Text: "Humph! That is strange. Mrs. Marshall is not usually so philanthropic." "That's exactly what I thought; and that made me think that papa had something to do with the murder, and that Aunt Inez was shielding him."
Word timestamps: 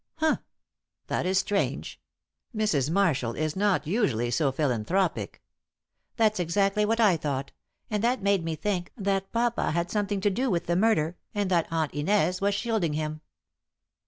"Humph! 0.15 0.39
That 1.05 1.27
is 1.27 1.37
strange. 1.37 2.01
Mrs. 2.55 2.89
Marshall 2.89 3.33
is 3.35 3.55
not 3.55 3.85
usually 3.85 4.31
so 4.31 4.51
philanthropic." 4.51 5.43
"That's 6.15 6.39
exactly 6.39 6.85
what 6.85 6.99
I 6.99 7.15
thought; 7.15 7.51
and 7.87 8.03
that 8.03 8.19
made 8.23 8.43
me 8.43 8.55
think 8.55 8.91
that 8.97 9.31
papa 9.31 9.69
had 9.69 9.91
something 9.91 10.19
to 10.21 10.31
do 10.31 10.49
with 10.49 10.65
the 10.65 10.75
murder, 10.75 11.17
and 11.35 11.51
that 11.51 11.67
Aunt 11.69 11.93
Inez 11.93 12.41
was 12.41 12.55
shielding 12.55 12.93
him." 12.93 13.21